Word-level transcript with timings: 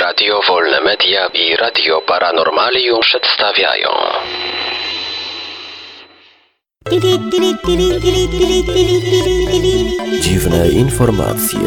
Radio 0.00 0.40
Wolne 0.48 0.80
Media 0.80 1.26
i 1.26 1.56
Radio 1.56 2.00
Paranormalium 2.06 3.00
przedstawiają 3.00 3.88
Dziwne 10.20 10.68
informacje. 10.68 11.58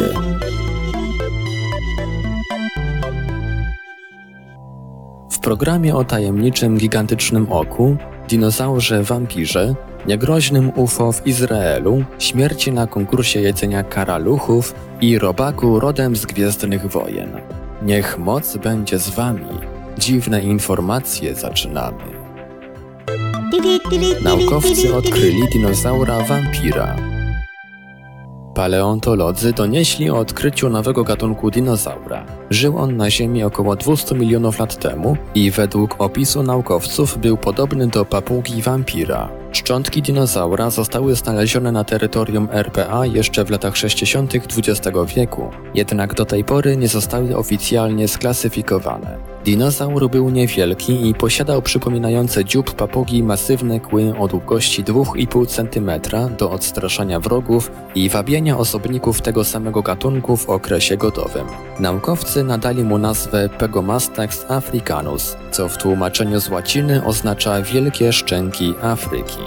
W 5.30 5.40
programie 5.40 5.94
o 5.94 6.04
tajemniczym 6.04 6.78
gigantycznym 6.78 7.52
oku, 7.52 7.96
dinozaurze 8.28 9.02
wampirze, 9.02 9.74
niegroźnym 10.06 10.72
UFO 10.74 11.12
w 11.12 11.26
Izraelu, 11.26 12.04
śmierci 12.18 12.72
na 12.72 12.86
konkursie 12.86 13.40
jedzenia 13.40 13.82
karaluchów 13.82 14.74
i 15.00 15.18
robaku 15.18 15.80
rodem 15.80 16.16
z 16.16 16.26
Gwiezdnych 16.26 16.86
Wojen. 16.86 17.30
Niech 17.82 18.18
moc 18.18 18.56
będzie 18.56 18.98
z 18.98 19.08
wami. 19.08 19.58
Dziwne 19.98 20.42
informacje 20.42 21.34
zaczynamy. 21.34 22.16
Naukowcy 24.24 24.94
odkryli 24.94 25.42
dinozaura 25.52 26.20
wampira. 26.20 26.96
Paleontolodzy 28.54 29.52
donieśli 29.52 30.10
o 30.10 30.18
odkryciu 30.18 30.68
nowego 30.68 31.04
gatunku 31.04 31.50
dinozaura. 31.50 32.26
Żył 32.50 32.78
on 32.78 32.96
na 32.96 33.10
Ziemi 33.10 33.44
około 33.44 33.76
200 33.76 34.14
milionów 34.14 34.58
lat 34.58 34.76
temu 34.76 35.16
i 35.34 35.50
według 35.50 35.94
opisu 35.98 36.42
naukowców 36.42 37.18
był 37.18 37.36
podobny 37.36 37.86
do 37.86 38.04
papugi 38.04 38.62
wampira. 38.62 39.45
Szczątki 39.56 40.02
dinozaura 40.02 40.70
zostały 40.70 41.14
znalezione 41.14 41.72
na 41.72 41.84
terytorium 41.84 42.48
RPA 42.52 43.06
jeszcze 43.06 43.44
w 43.44 43.50
latach 43.50 43.76
60. 43.76 44.34
XX 44.34 44.88
wieku, 45.16 45.50
jednak 45.74 46.14
do 46.14 46.24
tej 46.24 46.44
pory 46.44 46.76
nie 46.76 46.88
zostały 46.88 47.36
oficjalnie 47.36 48.08
sklasyfikowane. 48.08 49.18
Dinozaur 49.44 50.10
był 50.10 50.30
niewielki 50.30 51.08
i 51.08 51.14
posiadał 51.14 51.62
przypominające 51.62 52.44
dziób 52.44 52.74
papugi 52.74 53.22
masywne 53.22 53.80
kły 53.80 54.18
o 54.18 54.28
długości 54.28 54.84
2,5 54.84 55.46
cm 55.46 55.90
do 56.36 56.50
odstraszania 56.50 57.20
wrogów 57.20 57.70
i 57.94 58.08
wabienia 58.08 58.58
osobników 58.58 59.22
tego 59.22 59.44
samego 59.44 59.82
gatunku 59.82 60.36
w 60.36 60.50
okresie 60.50 60.96
godowym. 60.96 61.46
Naukowcy 61.80 62.44
nadali 62.44 62.84
mu 62.84 62.98
nazwę 62.98 63.48
Pegomastax 63.48 64.44
africanus, 64.48 65.36
co 65.56 65.68
w 65.68 65.76
tłumaczeniu 65.76 66.40
z 66.40 66.48
łaciny 66.48 67.04
oznacza 67.04 67.62
wielkie 67.62 68.12
szczęki 68.12 68.74
Afryki. 68.82 69.38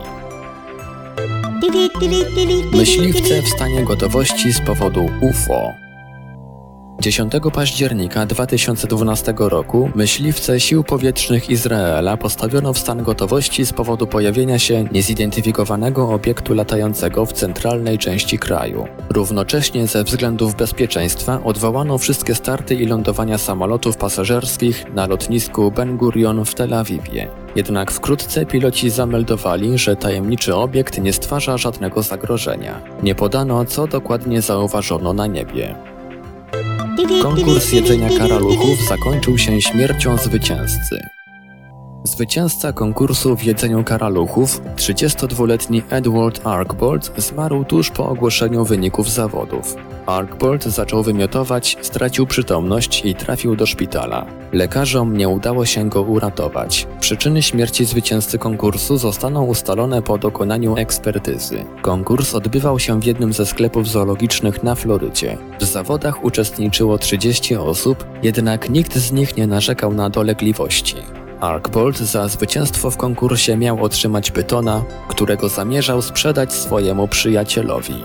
Myśliwce 2.73 3.41
w 3.41 3.47
stanie 3.47 3.83
gotowości 3.83 4.53
z 4.53 4.61
powodu 4.61 5.09
UFO. 5.21 5.88
10 7.00 7.33
października 7.53 8.25
2012 8.25 9.33
roku 9.38 9.89
myśliwce 9.95 10.59
sił 10.59 10.83
powietrznych 10.83 11.50
Izraela 11.50 12.17
postawiono 12.17 12.73
w 12.73 12.80
stan 12.80 13.03
gotowości 13.03 13.66
z 13.66 13.73
powodu 13.73 14.08
pojawienia 14.08 14.59
się 14.59 14.86
niezidentyfikowanego 14.92 16.09
obiektu 16.09 16.53
latającego 16.53 17.25
w 17.25 17.33
centralnej 17.33 17.97
części 17.97 18.39
kraju. 18.39 18.88
Równocześnie 19.09 19.88
ze 19.88 20.03
względów 20.03 20.55
bezpieczeństwa 20.55 21.42
odwołano 21.44 21.97
wszystkie 21.97 22.36
starty 22.36 22.75
i 22.75 22.86
lądowania 22.86 23.38
samolotów 23.38 23.97
pasażerskich 23.97 24.86
na 24.94 25.08
lotnisku 25.08 25.72
Ben 25.72 25.97
Gurion 25.97 26.45
w 26.45 26.55
Tel 26.55 26.73
Awiwie. 26.73 27.27
Jednak 27.55 27.92
wkrótce 27.92 28.45
piloci 28.45 28.89
zameldowali, 28.89 29.77
że 29.77 29.95
tajemniczy 29.95 30.55
obiekt 30.55 31.02
nie 31.02 31.14
stwarza 31.14 31.58
żadnego 31.58 32.03
zagrożenia. 32.03 32.81
Nie 33.03 33.16
podano, 33.16 33.66
co 33.66 33.88
dokładnie 33.88 34.42
zauważono 34.42 35.14
na 35.14 35.27
niebie. 35.27 35.89
Konkurs 37.21 37.71
jedzenia 37.71 38.10
karaluchów 38.17 38.87
zakończył 38.87 39.37
się 39.37 39.61
śmiercią 39.61 40.17
zwycięzcy. 40.17 41.18
Zwycięzca 42.09 42.73
konkursu 42.73 43.36
w 43.36 43.43
jedzeniu 43.43 43.83
karaluchów, 43.83 44.61
32-letni 44.75 45.83
Edward 45.89 46.47
Arkbold, 46.47 47.11
zmarł 47.17 47.65
tuż 47.65 47.92
po 47.92 48.09
ogłoszeniu 48.09 48.65
wyników 48.65 49.09
zawodów. 49.09 49.75
Arkbold 50.05 50.64
zaczął 50.64 51.03
wymiotować, 51.03 51.77
stracił 51.81 52.27
przytomność 52.27 53.05
i 53.05 53.15
trafił 53.15 53.55
do 53.55 53.65
szpitala. 53.65 54.25
Lekarzom 54.52 55.17
nie 55.17 55.30
udało 55.30 55.65
się 55.65 55.89
go 55.89 56.02
uratować. 56.02 56.87
Przyczyny 56.99 57.42
śmierci 57.42 57.86
zwycięzcy 57.86 58.37
konkursu 58.37 58.97
zostaną 58.97 59.45
ustalone 59.45 60.02
po 60.02 60.17
dokonaniu 60.17 60.77
ekspertyzy. 60.77 61.65
Konkurs 61.81 62.36
odbywał 62.36 62.80
się 62.80 62.99
w 62.99 63.05
jednym 63.05 63.33
ze 63.33 63.45
sklepów 63.45 63.87
zoologicznych 63.87 64.64
na 64.64 64.76
Florydzie. 64.76 65.37
W 65.59 65.64
zawodach 65.64 66.23
uczestniczyło 66.23 66.97
30 66.97 67.55
osób, 67.55 68.05
jednak 68.23 68.70
nikt 68.70 68.97
z 68.97 69.11
nich 69.11 69.37
nie 69.37 69.47
narzekał 69.47 69.93
na 69.93 70.09
dolegliwości. 70.09 70.95
Arkbold 71.42 71.98
za 71.98 72.27
zwycięstwo 72.27 72.92
w 72.92 72.98
konkursie 72.98 73.58
miał 73.58 73.83
otrzymać 73.83 74.32
pytona, 74.32 74.83
którego 75.08 75.50
zamierzał 75.50 76.02
sprzedać 76.02 76.54
swojemu 76.54 77.08
przyjacielowi. 77.08 78.04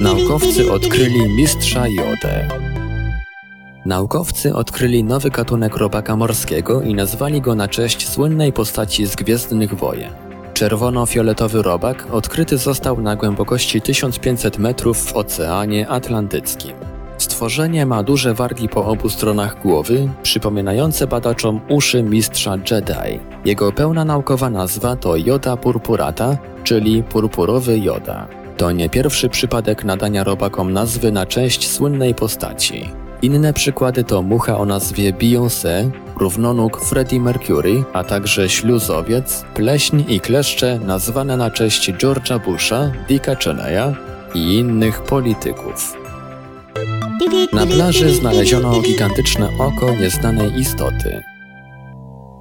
Naukowcy 0.00 0.72
odkryli 0.72 1.28
mistrza 1.36 1.88
jodę. 1.88 2.48
Naukowcy 3.86 4.54
odkryli 4.54 5.04
nowy 5.04 5.30
gatunek 5.30 5.76
robaka 5.76 6.16
morskiego 6.16 6.82
i 6.82 6.94
nazwali 6.94 7.40
go 7.40 7.54
na 7.54 7.68
cześć 7.68 8.08
słynnej 8.08 8.52
postaci 8.52 9.06
z 9.06 9.16
Gwiezdnych 9.16 9.74
Wojen. 9.74 10.12
Czerwono-fioletowy 10.54 11.62
robak 11.62 12.06
odkryty 12.12 12.58
został 12.58 13.00
na 13.00 13.16
głębokości 13.16 13.80
1500 13.80 14.58
metrów 14.58 14.98
w 14.98 15.16
Oceanie 15.16 15.88
Atlantyckim. 15.88 16.93
Stworzenie 17.24 17.86
ma 17.86 18.02
duże 18.02 18.34
wargi 18.34 18.68
po 18.68 18.86
obu 18.86 19.08
stronach 19.08 19.62
głowy, 19.62 20.08
przypominające 20.22 21.06
badaczom 21.06 21.60
uszy 21.68 22.02
mistrza 22.02 22.56
Jedi. 22.70 23.20
Jego 23.44 23.72
pełna 23.72 24.04
naukowa 24.04 24.50
nazwa 24.50 24.96
to 24.96 25.16
Joda 25.16 25.56
purpurata, 25.56 26.36
czyli 26.64 27.02
purpurowy 27.02 27.78
joda. 27.78 28.28
To 28.56 28.72
nie 28.72 28.88
pierwszy 28.88 29.28
przypadek 29.28 29.84
nadania 29.84 30.24
robakom 30.24 30.72
nazwy 30.72 31.12
na 31.12 31.26
cześć 31.26 31.70
słynnej 31.70 32.14
postaci. 32.14 32.90
Inne 33.22 33.52
przykłady 33.52 34.04
to 34.04 34.22
mucha 34.22 34.58
o 34.58 34.64
nazwie 34.64 35.12
Beyoncé, 35.12 35.90
równonóg 36.20 36.80
Freddie 36.80 37.20
Mercury, 37.20 37.84
a 37.92 38.04
także 38.04 38.48
śluzowiec, 38.48 39.44
pleśń 39.54 40.04
i 40.08 40.20
kleszcze 40.20 40.78
nazwane 40.78 41.36
na 41.36 41.50
cześć 41.50 41.92
George'a 41.92 42.44
Busha, 42.44 42.90
Dicka 43.08 43.36
Cheneya 43.36 43.94
i 44.34 44.58
innych 44.58 45.02
polityków. 45.02 46.03
Na 47.52 47.66
plaży 47.66 48.14
znaleziono 48.14 48.80
gigantyczne 48.80 49.48
oko 49.58 49.94
nieznanej 49.94 50.58
istoty. 50.60 51.22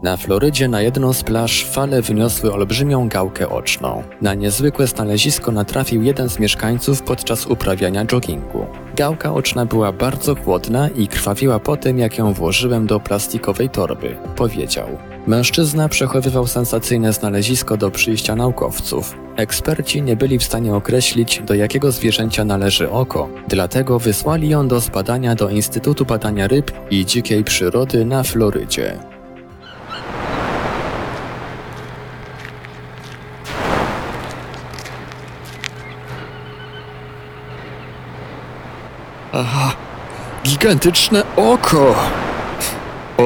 Na 0.04 0.18
Florydzie 0.18 0.68
na 0.68 0.82
jedną 0.82 1.14
z 1.14 1.24
plaż 1.24 1.66
fale 1.66 2.02
wyniosły 2.02 2.54
olbrzymią 2.54 3.10
gałkę 3.10 3.50
oczną. 3.50 4.04
Na 4.22 4.34
niezwykłe 4.34 4.88
znalezisko 4.88 5.52
natrafił 5.52 6.04
jeden 6.04 6.30
z 6.30 6.40
mieszkańców 6.40 7.02
podczas 7.02 7.46
uprawiania 7.46 8.06
joggingu. 8.12 8.66
Gałka 8.96 9.34
oczna 9.34 9.66
była 9.66 9.92
bardzo 9.92 10.36
chłodna 10.36 10.90
i 10.90 11.08
krwawiła 11.08 11.60
po 11.60 11.78
tym, 11.78 12.00
jak 12.00 12.18
ją 12.18 12.34
włożyłem 12.34 12.88
do 12.88 13.00
plastikowej 13.00 13.70
torby, 13.70 14.18
powiedział. 14.36 14.88
Mężczyzna 15.28 15.90
przechowywał 15.90 16.48
sensacyjne 16.48 17.14
znalezisko 17.14 17.78
do 17.78 17.92
przyjścia 17.92 18.36
naukowców. 18.36 19.16
Eksperci 19.36 20.02
nie 20.02 20.16
byli 20.16 20.40
w 20.40 20.44
stanie 20.44 20.76
określić, 20.76 21.42
do 21.46 21.54
jakiego 21.54 21.92
zwierzęcia 21.92 22.46
należy 22.46 22.92
oko, 22.92 23.30
dlatego 23.48 24.00
wysłali 24.00 24.50
ją 24.50 24.68
do 24.68 24.80
zbadania 24.80 25.36
do 25.36 25.50
Instytutu 25.50 26.06
Badania 26.06 26.48
Ryb 26.48 26.72
i 26.92 27.06
Dzikiej 27.06 27.44
Przyrody 27.44 28.06
na 28.06 28.24
Florydzie. 28.24 29.00
Aha, 39.34 39.76
gigantyczne 40.44 41.24
oko! 41.36 41.96